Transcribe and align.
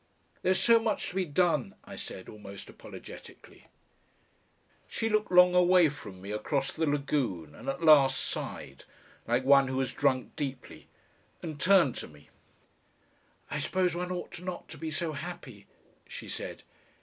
"There 0.41 0.53
is 0.53 0.59
so 0.59 0.79
much 0.79 1.09
to 1.09 1.15
be 1.15 1.25
done," 1.25 1.75
I 1.85 1.95
said, 1.95 2.27
almost 2.27 2.71
apologetically. 2.71 3.67
She 4.87 5.09
looked 5.09 5.31
long 5.31 5.53
away 5.53 5.89
from 5.89 6.23
me 6.23 6.31
across 6.31 6.71
the 6.71 6.87
lagoon 6.87 7.53
and 7.53 7.69
at 7.69 7.83
last 7.83 8.17
sighed, 8.19 8.85
like 9.27 9.43
one 9.43 9.67
who 9.67 9.77
has 9.77 9.93
drunk 9.93 10.35
deeply, 10.35 10.87
and 11.43 11.59
turned 11.61 11.93
to 11.97 12.07
me. 12.07 12.31
"I 13.51 13.59
suppose 13.59 13.93
one 13.93 14.11
ought 14.11 14.41
not 14.41 14.67
to 14.69 14.77
be 14.79 14.89
so 14.89 15.11
happy," 15.13 15.67
she 16.07 16.27
said. 16.27 16.63